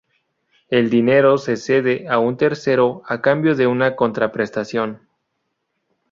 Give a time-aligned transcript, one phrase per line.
[0.71, 5.07] El dinero se cede a un tercero a cambio de una contraprestación.